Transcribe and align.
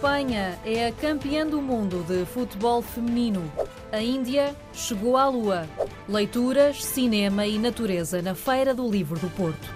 Espanha 0.00 0.58
é 0.64 0.86
a 0.86 0.92
campeã 0.92 1.46
do 1.46 1.60
mundo 1.60 2.02
de 2.08 2.24
futebol 2.24 2.80
feminino. 2.80 3.52
A 3.92 4.00
Índia 4.00 4.56
chegou 4.72 5.14
à 5.14 5.28
Lua. 5.28 5.68
Leituras, 6.08 6.82
cinema 6.82 7.46
e 7.46 7.58
natureza 7.58 8.22
na 8.22 8.34
Feira 8.34 8.72
do 8.72 8.90
Livro 8.90 9.18
do 9.18 9.28
Porto. 9.36 9.68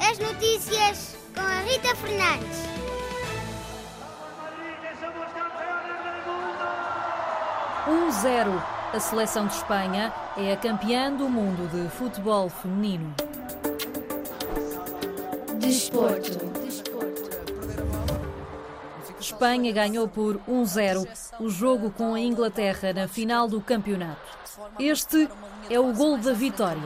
As 0.00 0.18
notícias 0.18 1.14
com 1.34 1.42
a 1.42 1.60
Rita 1.60 1.94
Fernandes. 1.96 2.62
1-0. 7.86 8.62
A 8.94 9.00
seleção 9.00 9.48
de 9.48 9.52
Espanha 9.52 10.14
é 10.34 10.50
a 10.50 10.56
campeã 10.56 11.12
do 11.12 11.28
mundo 11.28 11.68
de 11.68 11.90
futebol 11.90 12.48
feminino. 12.48 13.14
Desporto. 15.58 16.72
Espanha 19.22 19.72
ganhou 19.72 20.08
por 20.08 20.36
1-0 20.48 21.08
o 21.38 21.48
jogo 21.48 21.90
com 21.92 22.14
a 22.14 22.20
Inglaterra 22.20 22.92
na 22.92 23.06
final 23.06 23.46
do 23.46 23.60
campeonato. 23.60 24.20
Este 24.80 25.28
é 25.70 25.78
o 25.78 25.92
gol 25.92 26.18
da 26.18 26.32
vitória. 26.32 26.82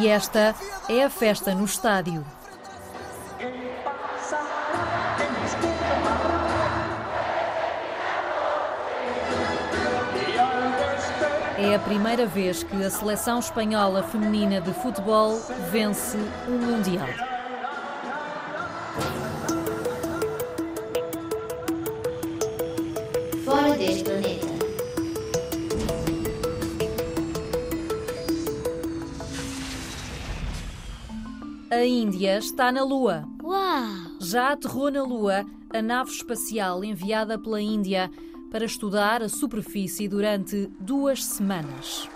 E 0.00 0.08
esta 0.08 0.54
é 0.88 1.04
a 1.04 1.10
festa 1.10 1.54
no 1.54 1.64
estádio. 1.64 2.24
É 11.60 11.74
a 11.74 11.78
primeira 11.80 12.24
vez 12.24 12.62
que 12.62 12.76
a 12.84 12.88
seleção 12.88 13.40
espanhola 13.40 14.00
feminina 14.04 14.60
de 14.60 14.72
futebol 14.74 15.40
vence 15.72 16.16
um 16.48 16.56
Mundial. 16.56 17.08
Fora 23.44 23.76
deste 23.76 24.04
planeta. 24.04 24.46
A 31.72 31.84
Índia 31.84 32.38
está 32.38 32.70
na 32.70 32.84
Lua. 32.84 33.24
Uau! 33.42 33.82
Já 34.20 34.52
aterrou 34.52 34.92
na 34.92 35.02
Lua 35.02 35.44
a 35.74 35.82
nave 35.82 36.12
espacial 36.12 36.84
enviada 36.84 37.36
pela 37.36 37.60
Índia 37.60 38.08
para 38.50 38.64
estudar 38.64 39.22
a 39.22 39.28
superfície 39.28 40.08
durante 40.08 40.70
duas 40.80 41.24
semanas. 41.24 42.08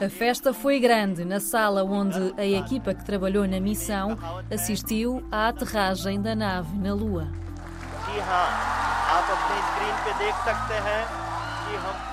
A 0.00 0.08
festa 0.08 0.52
foi 0.52 0.80
grande 0.80 1.24
na 1.24 1.40
sala 1.40 1.84
onde 1.84 2.32
a 2.36 2.46
equipa 2.46 2.94
que 2.94 3.04
trabalhou 3.04 3.46
na 3.46 3.60
missão 3.60 4.16
assistiu 4.50 5.22
à 5.30 5.48
aterragem 5.48 6.20
da 6.20 6.34
nave 6.34 6.76
na 6.78 6.94
Lua. 6.94 7.28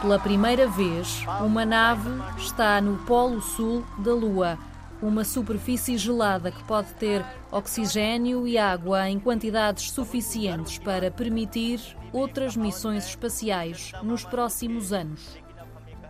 Pela 0.01 0.19
primeira 0.19 0.67
vez, 0.67 1.23
uma 1.41 1.65
nave 1.65 2.09
está 2.37 2.79
no 2.81 2.97
Polo 3.05 3.41
Sul 3.41 3.85
da 3.99 4.13
Lua 4.13 4.57
uma 5.01 5.23
superfície 5.23 5.97
gelada 5.97 6.51
que 6.51 6.63
pode 6.63 6.93
ter 6.95 7.23
oxigênio 7.51 8.47
e 8.47 8.57
água 8.57 9.09
em 9.09 9.19
quantidades 9.19 9.91
suficientes 9.91 10.77
para 10.79 11.11
permitir 11.11 11.79
outras 12.11 12.55
missões 12.55 13.05
espaciais 13.05 13.91
nos 14.03 14.23
próximos 14.23 14.91
anos. 14.91 15.37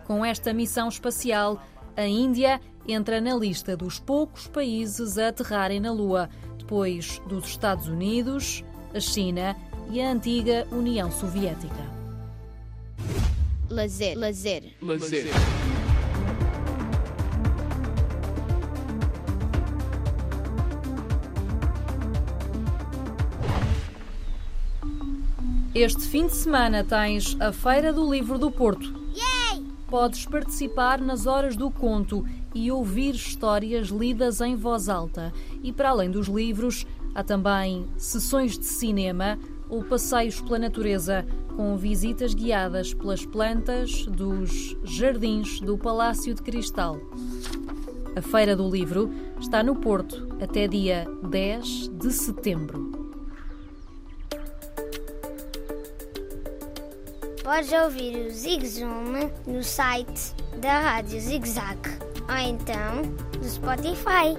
Com 0.06 0.24
esta 0.24 0.54
missão 0.54 0.88
espacial, 0.88 1.62
a 1.96 2.06
Índia 2.06 2.60
entra 2.86 3.20
na 3.20 3.34
lista 3.34 3.76
dos 3.76 3.98
poucos 3.98 4.46
países 4.46 5.18
a 5.18 5.28
aterrarem 5.28 5.80
na 5.80 5.92
Lua, 5.92 6.30
depois 6.56 7.20
dos 7.26 7.46
Estados 7.46 7.88
Unidos, 7.88 8.64
a 8.94 9.00
China 9.00 9.54
e 9.90 10.00
a 10.00 10.10
antiga 10.10 10.66
União 10.70 11.10
Soviética. 11.10 11.98
Lazer. 13.68 14.16
Lazer. 14.16 14.64
Este 25.80 26.08
fim 26.08 26.26
de 26.26 26.34
semana 26.34 26.82
tens 26.82 27.36
a 27.38 27.52
Feira 27.52 27.92
do 27.92 28.12
Livro 28.12 28.36
do 28.36 28.50
Porto. 28.50 28.92
Yay! 29.14 29.64
Podes 29.86 30.26
participar 30.26 31.00
nas 31.00 31.24
horas 31.24 31.54
do 31.54 31.70
conto 31.70 32.26
e 32.52 32.68
ouvir 32.68 33.14
histórias 33.14 33.86
lidas 33.86 34.40
em 34.40 34.56
voz 34.56 34.88
alta. 34.88 35.32
E 35.62 35.72
para 35.72 35.90
além 35.90 36.10
dos 36.10 36.26
livros, 36.26 36.84
há 37.14 37.22
também 37.22 37.86
sessões 37.96 38.58
de 38.58 38.66
cinema 38.66 39.38
ou 39.68 39.84
passeios 39.84 40.40
pela 40.40 40.58
natureza, 40.58 41.24
com 41.54 41.76
visitas 41.76 42.34
guiadas 42.34 42.92
pelas 42.92 43.24
plantas 43.24 44.04
dos 44.06 44.76
jardins 44.82 45.60
do 45.60 45.78
Palácio 45.78 46.34
de 46.34 46.42
Cristal. 46.42 46.98
A 48.16 48.20
Feira 48.20 48.56
do 48.56 48.68
Livro 48.68 49.12
está 49.38 49.62
no 49.62 49.76
Porto 49.76 50.26
até 50.42 50.66
dia 50.66 51.06
10 51.22 51.88
de 51.90 52.10
setembro. 52.10 53.07
Podes 57.48 57.72
ouvir 57.72 58.26
o 58.26 58.30
Zig 58.30 58.66
Zoom 58.66 59.30
no 59.46 59.64
site 59.64 60.34
da 60.60 60.80
Rádio 60.80 61.18
Zig 61.18 61.48
Zag 61.48 61.78
ou 62.28 62.36
então 62.36 63.00
no 63.38 63.48
Spotify. 63.48 64.36